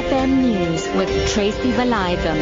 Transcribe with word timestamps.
FM 0.00 0.40
News 0.40 0.88
with 0.96 1.10
Tracy 1.34 1.72
Valaydham. 1.72 2.38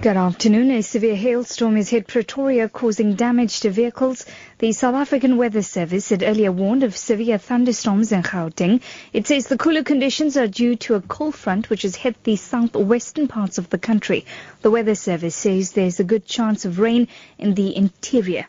Good 0.00 0.16
afternoon. 0.16 0.70
A 0.70 0.82
severe 0.82 1.14
hailstorm 1.14 1.76
has 1.76 1.90
hit 1.90 2.06
Pretoria, 2.06 2.70
causing 2.70 3.16
damage 3.16 3.60
to 3.60 3.70
vehicles. 3.70 4.24
The 4.60 4.72
South 4.72 4.94
African 4.94 5.36
Weather 5.36 5.60
Service 5.60 6.08
had 6.08 6.22
earlier 6.22 6.50
warned 6.50 6.84
of 6.84 6.96
severe 6.96 7.36
thunderstorms 7.36 8.12
in 8.12 8.22
Gauteng. 8.22 8.80
It 9.12 9.26
says 9.26 9.46
the 9.46 9.58
cooler 9.58 9.82
conditions 9.82 10.38
are 10.38 10.46
due 10.46 10.76
to 10.76 10.94
a 10.94 11.02
cold 11.02 11.34
front 11.34 11.68
which 11.68 11.82
has 11.82 11.96
hit 11.96 12.24
the 12.24 12.36
southwestern 12.36 13.28
parts 13.28 13.58
of 13.58 13.68
the 13.68 13.78
country. 13.78 14.24
The 14.62 14.70
Weather 14.70 14.94
Service 14.94 15.36
says 15.36 15.72
there's 15.72 16.00
a 16.00 16.04
good 16.04 16.24
chance 16.24 16.64
of 16.64 16.78
rain 16.78 17.08
in 17.38 17.52
the 17.52 17.76
interior. 17.76 18.46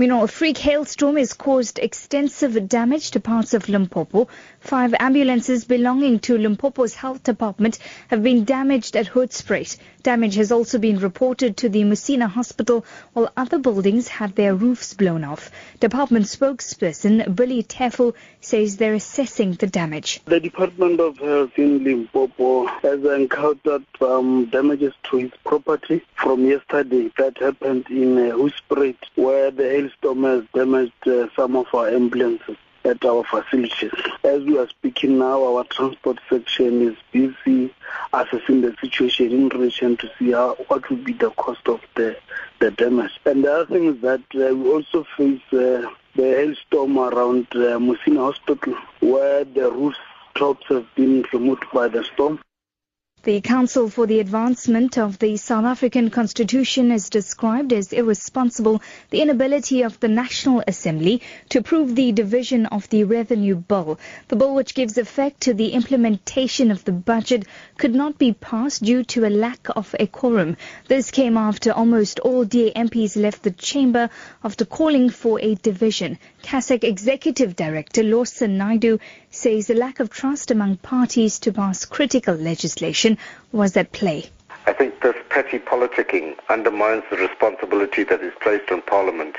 Meanwhile, 0.00 0.24
a 0.24 0.28
freak 0.28 0.56
hailstorm 0.56 1.16
has 1.16 1.34
caused 1.34 1.78
extensive 1.78 2.70
damage 2.70 3.10
to 3.10 3.20
parts 3.20 3.52
of 3.52 3.68
Limpopo. 3.68 4.28
Five 4.60 4.94
ambulances 4.98 5.66
belonging 5.66 6.20
to 6.20 6.38
Limpopo's 6.38 6.94
health 6.94 7.22
department 7.22 7.78
have 8.08 8.22
been 8.22 8.44
damaged 8.44 8.96
at 8.96 9.08
Hoedspruit. 9.08 9.76
Damage 10.02 10.36
has 10.36 10.50
also 10.52 10.78
been 10.78 10.98
reported 10.98 11.58
to 11.58 11.68
the 11.68 11.82
Musina 11.82 12.26
hospital, 12.26 12.86
while 13.12 13.30
other 13.36 13.58
buildings 13.58 14.08
had 14.08 14.34
their 14.34 14.54
roofs 14.54 14.94
blown 14.94 15.22
off. 15.22 15.50
Department 15.80 16.24
spokesperson 16.24 17.36
Billy 17.36 17.62
Tefo 17.62 18.14
says 18.40 18.78
they're 18.78 18.94
assessing 18.94 19.52
the 19.52 19.66
damage. 19.66 20.22
The 20.24 20.40
Department 20.40 20.98
of 21.00 21.18
Health 21.18 21.58
in 21.58 21.84
Limpopo 21.84 22.64
has 22.64 23.04
encountered 23.04 23.84
um, 24.00 24.46
damages 24.46 24.94
to 25.10 25.18
its 25.18 25.36
property 25.44 26.00
from 26.14 26.46
yesterday 26.46 27.12
that 27.18 27.36
happened 27.36 27.84
in 27.90 28.16
uh, 28.16 28.34
Hoedspruit, 28.34 28.96
where 29.16 29.50
the 29.50 29.89
hailstorm 29.90 30.24
has 30.24 30.44
damaged 30.54 31.08
uh, 31.08 31.28
some 31.36 31.56
of 31.56 31.66
our 31.74 31.88
ambulances 31.88 32.56
at 32.84 33.04
our 33.04 33.24
facilities. 33.24 33.92
As 34.24 34.42
we 34.44 34.58
are 34.58 34.68
speaking 34.68 35.18
now, 35.18 35.44
our 35.44 35.64
transport 35.64 36.18
section 36.28 36.82
is 36.88 36.96
busy 37.12 37.74
assessing 38.12 38.62
the 38.62 38.74
situation 38.80 39.32
in 39.32 39.48
relation 39.48 39.96
to 39.98 40.10
see 40.18 40.32
how 40.32 40.54
what 40.68 40.88
would 40.90 41.04
be 41.04 41.12
the 41.12 41.30
cost 41.30 41.68
of 41.68 41.80
the 41.94 42.16
the 42.58 42.70
damage. 42.70 43.18
And 43.26 43.44
the 43.44 43.52
other 43.52 43.66
thing 43.66 43.84
is 43.84 44.00
that 44.02 44.22
uh, 44.34 44.54
we 44.54 44.70
also 44.70 45.06
face 45.16 45.42
uh, 45.52 45.88
the 46.16 46.22
hailstorm 46.22 46.98
around 46.98 47.46
uh, 47.52 47.78
Musina 47.78 48.32
Hospital, 48.32 48.74
where 49.00 49.44
the 49.44 49.70
roof 49.70 49.94
tops 50.34 50.66
have 50.68 50.86
been 50.94 51.24
removed 51.32 51.64
by 51.72 51.88
the 51.88 52.04
storm. 52.04 52.40
The 53.22 53.42
Council 53.42 53.90
for 53.90 54.06
the 54.06 54.18
Advancement 54.18 54.96
of 54.96 55.18
the 55.18 55.36
South 55.36 55.66
African 55.66 56.08
Constitution 56.08 56.88
has 56.88 57.10
described 57.10 57.70
as 57.70 57.92
irresponsible 57.92 58.80
the 59.10 59.20
inability 59.20 59.82
of 59.82 60.00
the 60.00 60.08
National 60.08 60.64
Assembly 60.66 61.20
to 61.50 61.58
approve 61.58 61.94
the 61.94 62.12
division 62.12 62.64
of 62.64 62.88
the 62.88 63.04
Revenue 63.04 63.56
Bill. 63.56 63.98
The 64.28 64.36
bill, 64.36 64.54
which 64.54 64.74
gives 64.74 64.96
effect 64.96 65.42
to 65.42 65.52
the 65.52 65.72
implementation 65.72 66.70
of 66.70 66.82
the 66.86 66.92
budget, 66.92 67.44
could 67.76 67.94
not 67.94 68.16
be 68.16 68.32
passed 68.32 68.84
due 68.84 69.04
to 69.04 69.26
a 69.26 69.28
lack 69.28 69.68
of 69.76 69.94
a 70.00 70.06
quorum. 70.06 70.56
This 70.88 71.10
came 71.10 71.36
after 71.36 71.72
almost 71.72 72.20
all 72.20 72.46
DA 72.46 72.72
MPs 72.72 73.20
left 73.20 73.42
the 73.42 73.50
chamber 73.50 74.08
after 74.42 74.64
calling 74.64 75.10
for 75.10 75.38
a 75.42 75.56
division. 75.56 76.18
CASAC 76.42 76.84
Executive 76.84 77.54
Director 77.54 78.02
Lawson 78.02 78.56
Naidoo 78.56 78.98
says 79.30 79.66
the 79.66 79.74
lack 79.74 80.00
of 80.00 80.08
trust 80.08 80.50
among 80.50 80.78
parties 80.78 81.38
to 81.40 81.52
pass 81.52 81.84
critical 81.84 82.34
legislation 82.34 83.09
was 83.52 83.76
at 83.76 83.92
play. 83.92 84.30
I 84.66 84.72
think 84.72 85.00
this 85.00 85.16
petty 85.30 85.58
politicking 85.58 86.36
undermines 86.48 87.04
the 87.10 87.16
responsibility 87.16 88.04
that 88.04 88.20
is 88.20 88.32
placed 88.40 88.70
on 88.70 88.82
Parliament 88.82 89.36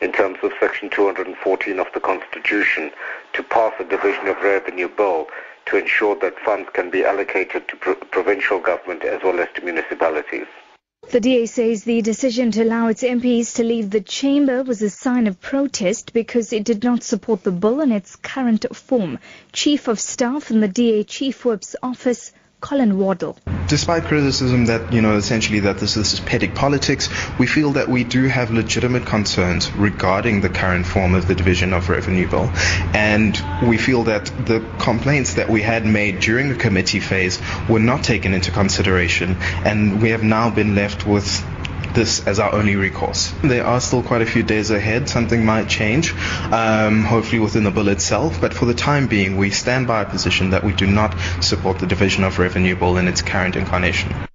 in 0.00 0.12
terms 0.12 0.38
of 0.42 0.52
Section 0.58 0.90
214 0.90 1.78
of 1.78 1.86
the 1.94 2.00
Constitution 2.00 2.90
to 3.34 3.42
pass 3.42 3.72
a 3.78 3.84
division 3.84 4.26
of 4.28 4.36
revenue 4.42 4.88
bill 4.88 5.28
to 5.66 5.76
ensure 5.76 6.16
that 6.16 6.38
funds 6.40 6.68
can 6.72 6.90
be 6.90 7.04
allocated 7.04 7.68
to 7.68 7.76
pro- 7.76 7.94
provincial 7.94 8.58
government 8.58 9.04
as 9.04 9.22
well 9.22 9.38
as 9.38 9.48
to 9.54 9.62
municipalities. 9.62 10.46
The 11.10 11.20
DA 11.20 11.46
says 11.46 11.84
the 11.84 12.00
decision 12.00 12.52
to 12.52 12.62
allow 12.62 12.86
its 12.86 13.02
MPs 13.02 13.56
to 13.56 13.64
leave 13.64 13.90
the 13.90 14.00
chamber 14.00 14.62
was 14.62 14.82
a 14.82 14.88
sign 14.90 15.26
of 15.26 15.40
protest 15.40 16.12
because 16.12 16.52
it 16.52 16.64
did 16.64 16.82
not 16.84 17.02
support 17.02 17.42
the 17.42 17.50
bill 17.50 17.80
in 17.80 17.92
its 17.92 18.16
current 18.16 18.64
form. 18.74 19.18
Chief 19.52 19.88
of 19.88 20.00
Staff 20.00 20.50
in 20.50 20.60
the 20.60 20.68
DA 20.68 21.04
Chief 21.04 21.44
Whip's 21.44 21.76
office, 21.82 22.32
Colin 22.62 22.96
Waddle. 22.96 23.36
Despite 23.66 24.04
criticism 24.04 24.66
that, 24.66 24.92
you 24.92 25.02
know, 25.02 25.16
essentially 25.16 25.60
that 25.60 25.78
this, 25.78 25.94
this 25.94 26.14
is 26.14 26.20
petty 26.20 26.48
politics, 26.48 27.08
we 27.38 27.46
feel 27.46 27.72
that 27.72 27.88
we 27.88 28.04
do 28.04 28.28
have 28.28 28.50
legitimate 28.52 29.04
concerns 29.04 29.70
regarding 29.72 30.40
the 30.40 30.48
current 30.48 30.86
form 30.86 31.14
of 31.14 31.26
the 31.26 31.34
division 31.34 31.72
of 31.72 31.88
revenue 31.88 32.30
bill. 32.30 32.50
And 32.94 33.36
we 33.68 33.78
feel 33.78 34.04
that 34.04 34.26
the 34.46 34.64
complaints 34.78 35.34
that 35.34 35.50
we 35.50 35.60
had 35.60 35.84
made 35.84 36.20
during 36.20 36.48
the 36.48 36.54
committee 36.54 37.00
phase 37.00 37.40
were 37.68 37.80
not 37.80 38.04
taken 38.04 38.32
into 38.32 38.52
consideration. 38.52 39.36
And 39.64 40.00
we 40.00 40.10
have 40.10 40.22
now 40.22 40.48
been 40.48 40.76
left 40.76 41.04
with 41.04 41.44
this 41.94 42.26
as 42.26 42.38
our 42.38 42.54
only 42.54 42.76
recourse. 42.76 43.32
There 43.42 43.64
are 43.66 43.80
still 43.80 44.02
quite 44.02 44.22
a 44.22 44.26
few 44.26 44.42
days 44.42 44.70
ahead. 44.70 45.08
Something 45.08 45.44
might 45.44 45.68
change, 45.68 46.12
um, 46.52 47.04
hopefully 47.04 47.40
within 47.40 47.64
the 47.64 47.70
bill 47.70 47.88
itself. 47.88 48.40
But 48.40 48.54
for 48.54 48.66
the 48.66 48.74
time 48.74 49.06
being, 49.06 49.36
we 49.36 49.50
stand 49.50 49.86
by 49.86 50.02
a 50.02 50.04
position 50.04 50.50
that 50.50 50.64
we 50.64 50.72
do 50.72 50.86
not 50.86 51.16
support 51.40 51.78
the 51.78 51.86
division 51.86 52.24
of 52.24 52.38
revenue 52.38 52.76
bill 52.76 52.96
in 52.96 53.08
its 53.08 53.22
current 53.22 53.56
incarnation. 53.56 54.31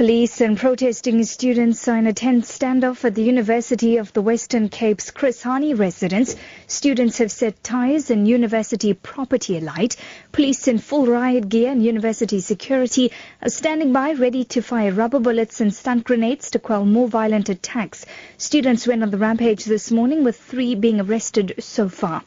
Police 0.00 0.40
and 0.40 0.56
protesting 0.56 1.22
students 1.24 1.86
in 1.86 2.06
a 2.06 2.14
tense 2.14 2.58
standoff 2.58 3.04
at 3.04 3.14
the 3.14 3.22
University 3.22 3.98
of 3.98 4.10
the 4.14 4.22
Western 4.22 4.70
Cape's 4.70 5.10
Chris 5.10 5.42
Hani 5.42 5.78
residence. 5.78 6.36
Students 6.66 7.18
have 7.18 7.30
set 7.30 7.62
tires 7.62 8.10
and 8.10 8.26
university 8.26 8.94
property 8.94 9.58
alight. 9.58 9.96
Police 10.32 10.68
in 10.68 10.78
full 10.78 11.04
riot 11.04 11.50
gear 11.50 11.70
and 11.70 11.84
university 11.84 12.40
security 12.40 13.12
are 13.42 13.50
standing 13.50 13.92
by 13.92 14.12
ready 14.12 14.44
to 14.44 14.62
fire 14.62 14.90
rubber 14.90 15.20
bullets 15.20 15.60
and 15.60 15.74
stun 15.74 16.00
grenades 16.00 16.50
to 16.52 16.58
quell 16.58 16.86
more 16.86 17.06
violent 17.06 17.50
attacks. 17.50 18.06
Students 18.38 18.86
went 18.86 19.02
on 19.02 19.10
the 19.10 19.18
rampage 19.18 19.66
this 19.66 19.90
morning 19.90 20.24
with 20.24 20.40
three 20.40 20.74
being 20.76 21.02
arrested 21.02 21.56
so 21.58 21.90
far. 21.90 22.22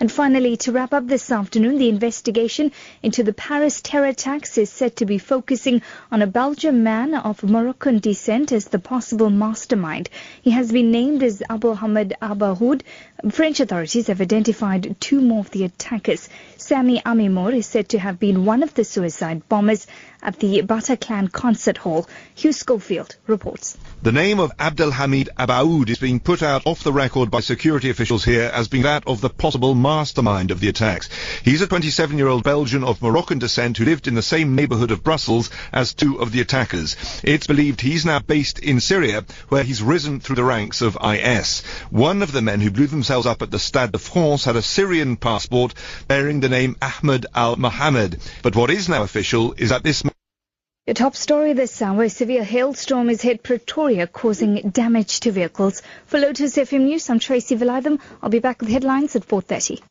And 0.00 0.12
finally, 0.12 0.56
to 0.58 0.70
wrap 0.70 0.92
up 0.92 1.08
this 1.08 1.32
afternoon, 1.32 1.78
the 1.78 1.88
investigation 1.88 2.70
into 3.02 3.24
the 3.24 3.32
Paris 3.32 3.80
terror 3.82 4.06
attacks 4.06 4.56
is 4.56 4.70
said 4.70 4.94
to 4.96 5.06
be 5.06 5.18
focusing 5.18 5.82
on 6.12 6.22
a 6.22 6.26
Belgian 6.28 6.84
man 6.84 7.14
of 7.14 7.42
Moroccan 7.42 7.98
descent 7.98 8.52
as 8.52 8.66
the 8.66 8.78
possible 8.78 9.28
mastermind. 9.28 10.08
He 10.40 10.52
has 10.52 10.70
been 10.70 10.92
named 10.92 11.24
as 11.24 11.42
Abu 11.50 11.74
Hamid 11.74 12.14
Abaoud. 12.22 12.82
French 13.30 13.58
authorities 13.58 14.06
have 14.06 14.20
identified 14.20 14.94
two 15.00 15.20
more 15.20 15.40
of 15.40 15.50
the 15.50 15.64
attackers. 15.64 16.28
Sami 16.56 17.00
Amimour 17.00 17.52
is 17.52 17.66
said 17.66 17.88
to 17.88 17.98
have 17.98 18.20
been 18.20 18.44
one 18.44 18.62
of 18.62 18.74
the 18.74 18.84
suicide 18.84 19.48
bombers 19.48 19.88
at 20.22 20.38
the 20.38 20.62
Bataclan 20.62 21.32
concert 21.32 21.76
hall. 21.76 22.06
Hugh 22.36 22.52
Schofield 22.52 23.16
reports. 23.26 23.76
The 24.02 24.12
name 24.12 24.38
of 24.38 24.56
Abdelhamid 24.58 25.28
Abaoud 25.36 25.88
is 25.88 25.98
being 25.98 26.20
put 26.20 26.44
out 26.44 26.66
off 26.66 26.84
the 26.84 26.92
record 26.92 27.32
by 27.32 27.40
security 27.40 27.90
officials 27.90 28.24
here 28.24 28.50
as 28.54 28.68
being 28.68 28.84
that 28.84 29.02
of 29.08 29.20
the 29.20 29.30
possible 29.30 29.74
mastermind 29.88 30.50
of 30.50 30.60
the 30.60 30.68
attacks. 30.68 31.08
He's 31.42 31.62
a 31.62 31.66
27-year-old 31.66 32.44
Belgian 32.44 32.84
of 32.84 33.00
Moroccan 33.00 33.38
descent 33.38 33.78
who 33.78 33.86
lived 33.86 34.06
in 34.06 34.14
the 34.14 34.20
same 34.20 34.54
neighborhood 34.54 34.90
of 34.90 35.02
Brussels 35.02 35.48
as 35.72 35.94
two 35.94 36.20
of 36.20 36.30
the 36.30 36.42
attackers. 36.42 36.94
It's 37.24 37.46
believed 37.46 37.80
he's 37.80 38.04
now 38.04 38.18
based 38.18 38.58
in 38.58 38.80
Syria, 38.80 39.24
where 39.48 39.64
he's 39.64 39.82
risen 39.82 40.20
through 40.20 40.36
the 40.36 40.44
ranks 40.44 40.82
of 40.82 40.98
IS. 41.02 41.62
One 41.88 42.20
of 42.20 42.32
the 42.32 42.42
men 42.42 42.60
who 42.60 42.70
blew 42.70 42.86
themselves 42.86 43.26
up 43.26 43.40
at 43.40 43.50
the 43.50 43.58
Stade 43.58 43.92
de 43.92 43.98
France 43.98 44.44
had 44.44 44.56
a 44.56 44.62
Syrian 44.62 45.16
passport 45.16 45.72
bearing 46.06 46.40
the 46.40 46.50
name 46.50 46.76
Ahmed 46.82 47.24
al-Mohammed. 47.34 48.20
But 48.42 48.56
what 48.56 48.68
is 48.68 48.90
now 48.90 49.04
official 49.04 49.54
is 49.56 49.70
that 49.70 49.84
this 49.84 50.04
the 50.88 50.94
top 50.94 51.14
story 51.14 51.52
this 51.52 51.82
hour, 51.82 52.04
a 52.04 52.08
severe 52.08 52.42
hailstorm 52.42 53.08
has 53.08 53.20
hit 53.20 53.42
Pretoria, 53.42 54.06
causing 54.06 54.70
damage 54.70 55.20
to 55.20 55.30
vehicles. 55.30 55.82
For 56.06 56.18
Lotus 56.18 56.56
FM 56.56 56.84
News, 56.84 57.10
I'm 57.10 57.18
Tracy 57.18 57.56
Valaydham. 57.56 58.00
I'll 58.22 58.30
be 58.30 58.38
back 58.38 58.62
with 58.62 58.70
headlines 58.70 59.14
at 59.14 59.28
4.30. 59.28 59.82